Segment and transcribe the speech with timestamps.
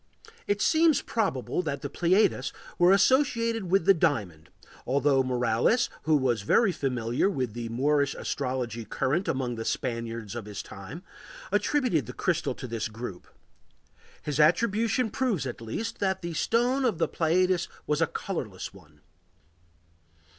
[0.47, 4.49] It seems probable that the Pleiades were associated with the diamond,
[4.83, 10.45] although Morales, who was very familiar with the Moorish astrology current among the Spaniards of
[10.45, 11.03] his time,
[11.51, 13.27] attributed the crystal to this group.
[14.23, 19.01] His attribution proves at least that the stone of the Pleiades was a colorless one.